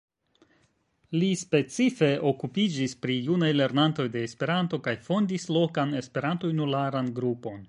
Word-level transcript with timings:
Li 1.23 1.27
specife 1.41 2.09
okupiĝis 2.31 2.97
pri 3.05 3.19
junaj 3.29 3.51
lernantoj 3.61 4.09
de 4.19 4.27
Esperanto 4.31 4.81
kaj 4.89 4.97
fondis 5.11 5.49
lokan 5.61 5.99
Esperanto-junularan 6.05 7.17
grupon. 7.23 7.59